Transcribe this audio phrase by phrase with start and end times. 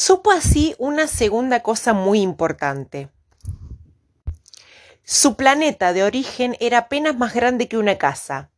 [0.00, 3.10] Supo así una segunda cosa muy importante.
[5.04, 8.48] Su planeta de origen era apenas más grande que una casa.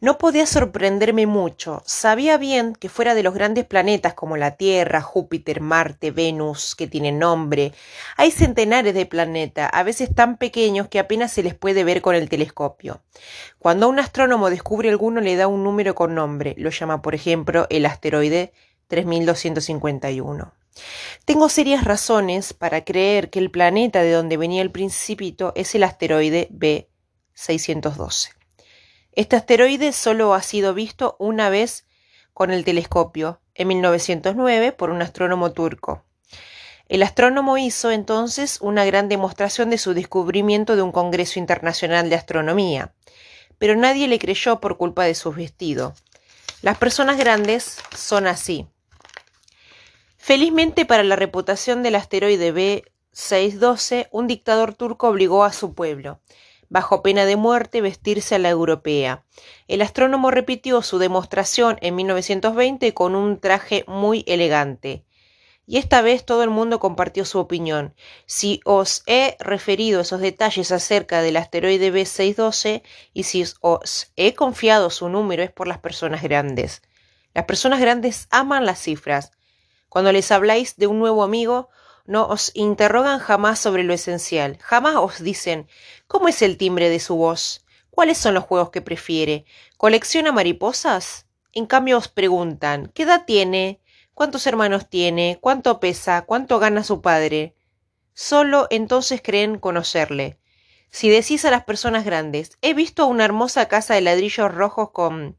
[0.00, 1.82] No podía sorprenderme mucho.
[1.86, 6.86] Sabía bien que fuera de los grandes planetas como la Tierra, Júpiter, Marte, Venus, que
[6.86, 7.72] tienen nombre,
[8.16, 12.14] hay centenares de planetas, a veces tan pequeños que apenas se les puede ver con
[12.14, 13.02] el telescopio.
[13.58, 17.66] Cuando un astrónomo descubre alguno le da un número con nombre, lo llama por ejemplo
[17.70, 18.52] el asteroide
[18.88, 20.52] 3251.
[21.24, 25.84] Tengo serias razones para creer que el planeta de donde venía el principito es el
[25.84, 28.30] asteroide B612.
[29.12, 31.86] Este asteroide solo ha sido visto una vez
[32.32, 36.04] con el telescopio, en 1909, por un astrónomo turco.
[36.88, 42.16] El astrónomo hizo entonces una gran demostración de su descubrimiento de un Congreso Internacional de
[42.16, 42.92] Astronomía,
[43.58, 45.94] pero nadie le creyó por culpa de su vestido.
[46.60, 48.66] Las personas grandes son así.
[50.26, 56.18] Felizmente para la reputación del asteroide B612, un dictador turco obligó a su pueblo,
[56.70, 59.26] bajo pena de muerte, vestirse a la europea.
[59.68, 65.04] El astrónomo repitió su demostración en 1920 con un traje muy elegante.
[65.66, 67.94] Y esta vez todo el mundo compartió su opinión.
[68.24, 72.80] Si os he referido esos detalles acerca del asteroide B612
[73.12, 76.80] y si os he confiado su número es por las personas grandes.
[77.34, 79.30] Las personas grandes aman las cifras.
[79.94, 81.68] Cuando les habláis de un nuevo amigo,
[82.04, 85.68] no os interrogan jamás sobre lo esencial, jamás os dicen
[86.08, 87.64] ¿cómo es el timbre de su voz?
[87.90, 89.44] ¿Cuáles son los juegos que prefiere?
[89.76, 91.28] ¿Colecciona mariposas?
[91.52, 93.80] En cambio os preguntan ¿qué edad tiene?
[94.14, 95.38] ¿Cuántos hermanos tiene?
[95.40, 96.22] ¿Cuánto pesa?
[96.22, 97.54] ¿Cuánto gana su padre?
[98.14, 100.40] Solo entonces creen conocerle.
[100.90, 105.38] Si decís a las personas grandes, he visto una hermosa casa de ladrillos rojos con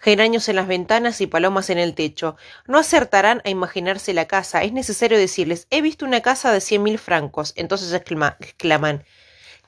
[0.00, 2.36] geranios en las ventanas y palomas en el techo.
[2.66, 4.62] No acertarán a imaginarse la casa.
[4.64, 7.52] Es necesario decirles he visto una casa de cien mil francos.
[7.56, 9.04] Entonces exclaman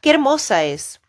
[0.01, 1.01] ¡Qué hermosa es!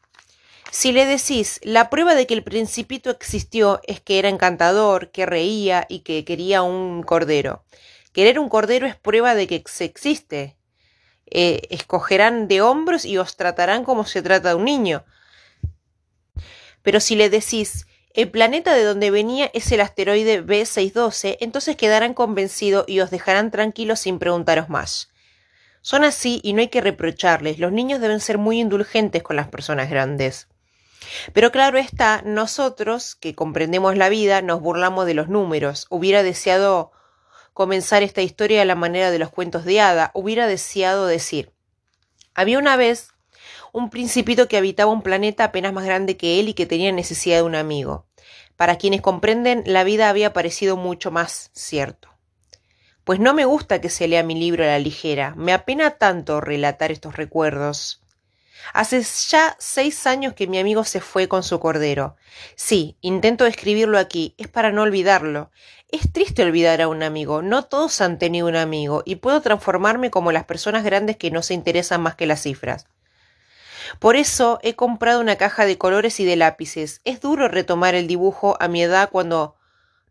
[0.72, 5.26] Si le decís la prueba de que el principito existió es que era encantador, que
[5.26, 7.64] reía y que quería un cordero.
[8.12, 10.58] Querer un cordero es prueba de que se existe.
[11.28, 15.06] Eh, escogerán de hombros y os tratarán como se trata a un niño.
[16.81, 22.13] Pero si le decís el planeta de donde venía es el asteroide B612, entonces quedarán
[22.13, 25.09] convencidos y os dejarán tranquilos sin preguntaros más.
[25.81, 27.59] Son así y no hay que reprocharles.
[27.59, 30.47] Los niños deben ser muy indulgentes con las personas grandes.
[31.34, 35.88] Pero claro está, nosotros, que comprendemos la vida, nos burlamos de los números.
[35.90, 36.91] Hubiera deseado
[37.53, 40.12] comenzar esta historia a la manera de los cuentos de hada.
[40.13, 41.52] Hubiera deseado decir.
[42.35, 43.12] Había una vez
[43.73, 47.38] un principito que habitaba un planeta apenas más grande que él y que tenía necesidad
[47.38, 48.06] de un amigo.
[48.56, 52.07] Para quienes comprenden, la vida había parecido mucho más cierto.
[53.03, 56.39] Pues no me gusta que se lea mi libro a la ligera, me apena tanto
[56.39, 58.00] relatar estos recuerdos.
[58.73, 62.16] Hace ya seis años que mi amigo se fue con su cordero.
[62.55, 65.50] Sí, intento escribirlo aquí, es para no olvidarlo.
[65.90, 70.11] Es triste olvidar a un amigo, no todos han tenido un amigo, y puedo transformarme
[70.11, 72.88] como las personas grandes que no se interesan más que las cifras.
[74.00, 77.02] Por eso he comprado una caja de colores y de lápices.
[77.04, 79.56] Es duro retomar el dibujo a mi edad cuando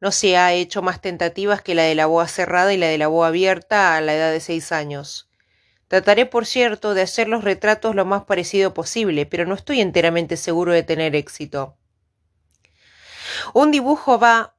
[0.01, 2.99] no se ha hecho más tentativas que la de la boa cerrada y la de
[2.99, 5.29] la boa abierta a la edad de seis años.
[5.89, 10.37] Trataré, por cierto, de hacer los retratos lo más parecido posible, pero no estoy enteramente
[10.37, 11.77] seguro de tener éxito.
[13.55, 14.57] Un dibujo va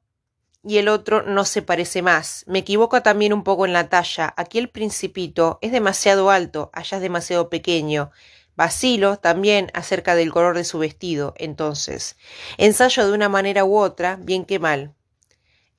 [0.63, 2.45] y el otro no se parece más.
[2.47, 4.33] Me equivoco también un poco en la talla.
[4.37, 8.11] Aquí el principito es demasiado alto, allá es demasiado pequeño.
[8.55, 12.17] Vacilo también acerca del color de su vestido, entonces.
[12.57, 14.93] Ensayo de una manera u otra, bien que mal.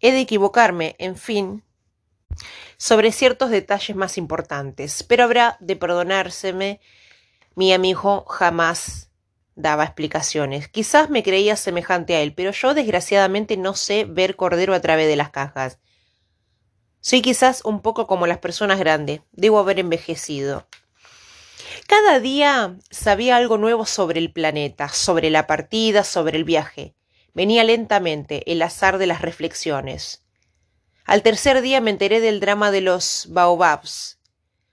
[0.00, 1.62] He de equivocarme, en fin,
[2.76, 6.80] sobre ciertos detalles más importantes, pero habrá de perdonárseme.
[7.54, 9.10] Mi amigo jamás
[9.54, 10.68] daba explicaciones.
[10.68, 15.06] Quizás me creía semejante a él, pero yo desgraciadamente no sé ver cordero a través
[15.06, 15.78] de las cajas.
[17.00, 19.20] Soy quizás un poco como las personas grandes.
[19.32, 20.66] Debo haber envejecido.
[21.86, 26.95] Cada día sabía algo nuevo sobre el planeta, sobre la partida, sobre el viaje.
[27.34, 30.25] Venía lentamente el azar de las reflexiones.
[31.04, 34.19] Al tercer día me enteré del drama de los baobabs.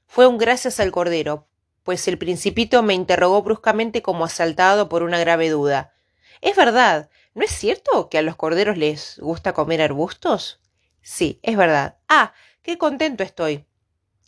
[0.08, 1.48] Fue un gracias al cordero,
[1.84, 5.94] pues el principito me interrogó bruscamente como asaltado por una grave duda.
[6.40, 10.62] Es verdad, ¿no es cierto que a los corderos les gusta comer arbustos?
[11.02, 11.98] Sí, es verdad.
[12.08, 13.66] Ah, qué contento estoy.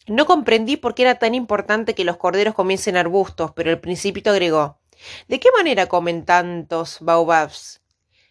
[0.08, 4.32] No comprendí por qué era tan importante que los corderos comiesen arbustos, pero el principito
[4.32, 4.80] agregó
[5.28, 7.82] ¿De qué manera comen tantos baobabs?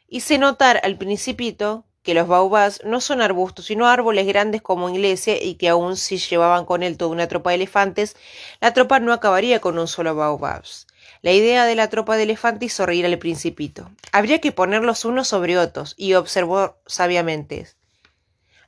[0.08, 5.40] Hice notar al principito que los baobabs no son arbustos, sino árboles grandes como iglesia
[5.40, 8.16] y que aun si llevaban con él toda una tropa de elefantes,
[8.60, 10.86] la tropa no acabaría con un solo baobabs.
[11.22, 13.90] La idea de la tropa de elefantes hizo reír al principito.
[14.10, 17.69] Habría que ponerlos unos sobre otros, y observó sabiamente.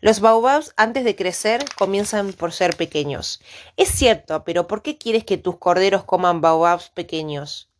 [0.04, 3.40] Los baobabs, antes de crecer, comienzan por ser pequeños.
[3.78, 7.70] Es cierto, pero ¿por qué quieres que tus corderos coman baobabs pequeños?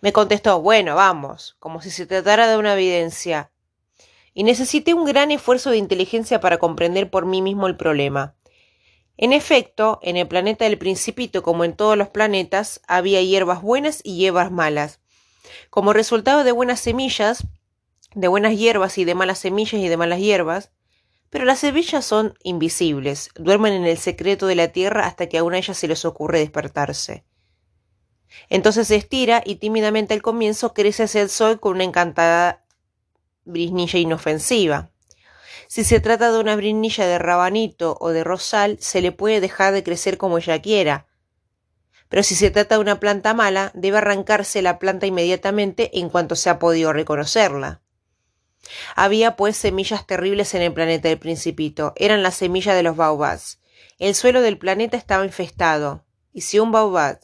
[0.00, 3.50] Me contestó, bueno, vamos, como si se tratara de una evidencia.
[4.34, 8.36] Y necesité un gran esfuerzo de inteligencia para comprender por mí mismo el problema.
[9.16, 14.00] En efecto, en el planeta del Principito, como en todos los planetas, había hierbas buenas
[14.04, 15.00] y hierbas malas.
[15.70, 17.48] Como resultado de buenas semillas,
[18.14, 20.70] de buenas hierbas y de malas semillas y de malas hierbas,
[21.30, 25.44] pero las semillas son invisibles, duermen en el secreto de la tierra hasta que a
[25.44, 27.24] una de ellas se les ocurre despertarse.
[28.48, 32.64] Entonces se estira y tímidamente al comienzo crece hacia el sol con una encantada
[33.44, 34.90] brisnilla inofensiva.
[35.66, 39.74] Si se trata de una brinilla de rabanito o de rosal, se le puede dejar
[39.74, 41.06] de crecer como ella quiera.
[42.08, 46.36] Pero si se trata de una planta mala, debe arrancarse la planta inmediatamente en cuanto
[46.36, 47.82] se ha podido reconocerla.
[48.96, 51.92] Había pues semillas terribles en el planeta del Principito.
[51.96, 53.60] Eran las semillas de los baobabs.
[53.98, 57.20] El suelo del planeta estaba infestado, y si un baobab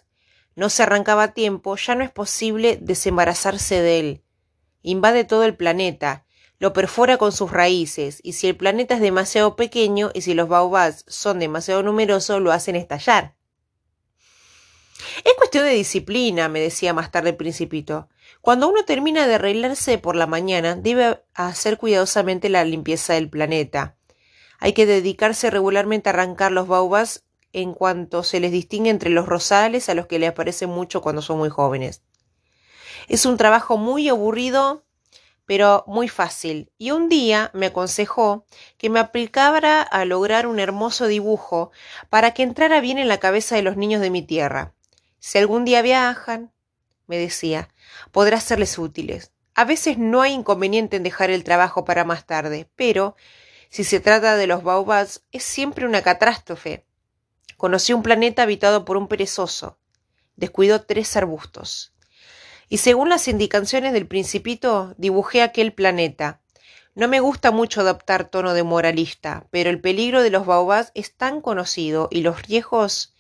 [0.57, 4.25] no se arrancaba a tiempo, ya no es posible desembarazarse de él.
[4.83, 6.25] Invade todo el planeta,
[6.59, 10.49] lo perfora con sus raíces, y si el planeta es demasiado pequeño y si los
[10.49, 13.35] baobabs son demasiado numerosos, lo hacen estallar.
[15.25, 18.09] Es cuestión de disciplina, me decía más tarde el principito.
[18.41, 23.97] Cuando uno termina de arreglarse por la mañana, debe hacer cuidadosamente la limpieza del planeta.
[24.59, 29.27] Hay que dedicarse regularmente a arrancar los baobabs en cuanto se les distingue entre los
[29.27, 32.03] rosales a los que le aparecen mucho cuando son muy jóvenes.
[33.09, 34.85] Es un trabajo muy aburrido
[35.47, 38.47] pero muy fácil, y un día me aconsejó
[38.79, 41.71] que me aplicara a lograr un hermoso dibujo
[42.09, 44.75] para que entrara bien en la cabeza de los niños de mi tierra.
[45.19, 46.53] Si algún día viajan,
[47.07, 47.69] me decía,
[48.13, 49.33] podrá serles útiles.
[49.55, 53.17] A veces no hay inconveniente en dejar el trabajo para más tarde, pero
[53.71, 56.85] si se trata de los baobabs es siempre una catástrofe.
[57.57, 59.79] Conocí un planeta habitado por un perezoso.
[60.37, 61.95] Descuidó tres arbustos
[62.69, 66.41] y según las indicaciones del principito dibujé aquel planeta.
[66.95, 71.15] No me gusta mucho adoptar tono de moralista, pero el peligro de los baobabs es
[71.15, 73.15] tan conocido y los riesgos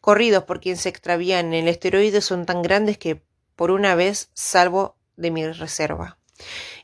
[0.00, 3.22] corridos por quien se extravían en el esteroide son tan grandes que
[3.56, 6.18] por una vez salvo de mi reserva.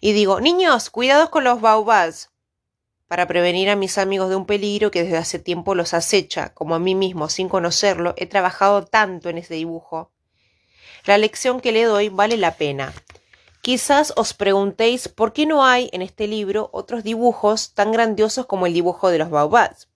[0.01, 2.31] Y digo, niños, cuidados con los baobabs,
[3.09, 6.77] para prevenir a mis amigos de un peligro que desde hace tiempo los acecha, como
[6.77, 10.13] a mí mismo, sin conocerlo, he trabajado tanto en ese dibujo.
[11.07, 12.95] La lección que le doy vale la pena.
[13.63, 18.67] Quizás os preguntéis por qué no hay en este libro otros dibujos tan grandiosos como
[18.67, 19.89] el dibujo de los baobabs.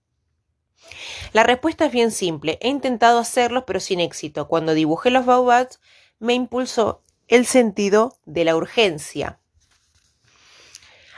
[1.32, 2.58] La respuesta es bien simple.
[2.60, 4.48] He intentado hacerlos pero sin éxito.
[4.48, 5.80] Cuando dibujé los baobabs
[6.24, 9.38] me impulsó el sentido de la urgencia.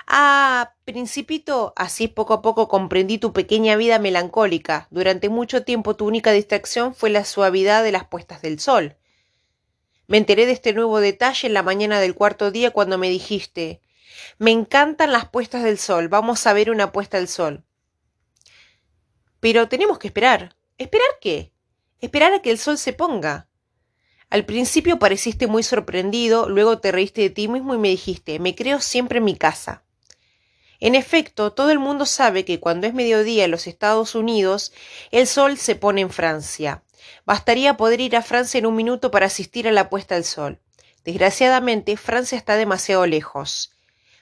[0.09, 4.87] Ah, principito, así poco a poco comprendí tu pequeña vida melancólica.
[4.91, 8.97] Durante mucho tiempo tu única distracción fue la suavidad de las puestas del sol.
[10.07, 13.81] Me enteré de este nuevo detalle en la mañana del cuarto día cuando me dijiste
[14.39, 17.65] Me encantan las puestas del sol, vamos a ver una puesta del sol.
[19.41, 20.57] Pero tenemos que esperar.
[20.79, 21.53] ¿Esperar qué?
[22.01, 23.49] Esperar a que el sol se ponga.
[24.29, 28.55] Al principio pareciste muy sorprendido, luego te reíste de ti mismo y me dijiste Me
[28.55, 29.85] creo siempre en mi casa.
[30.81, 34.73] En efecto, todo el mundo sabe que cuando es mediodía en los Estados Unidos,
[35.11, 36.83] el sol se pone en Francia.
[37.25, 40.61] Bastaría poder ir a Francia en un minuto para asistir a la puesta del sol.
[41.05, 43.73] Desgraciadamente, Francia está demasiado lejos.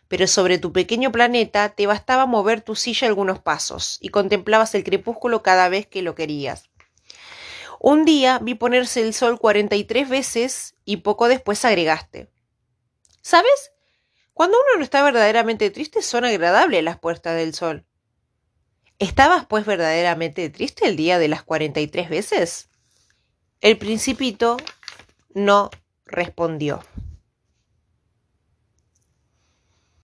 [0.06, 4.84] Pero sobre tu pequeño planeta te bastaba mover tu silla algunos pasos y contemplabas el
[4.84, 6.68] crepúsculo cada vez que lo querías.
[7.86, 12.30] Un día vi ponerse el sol cuarenta y tres veces y poco después agregaste.
[13.20, 13.72] ¿Sabes?
[14.32, 17.84] Cuando uno no está verdaderamente triste son agradables las puestas del sol.
[18.98, 22.70] ¿Estabas pues verdaderamente triste el día de las cuarenta y tres veces?
[23.60, 24.56] El principito
[25.34, 25.68] no
[26.06, 26.82] respondió.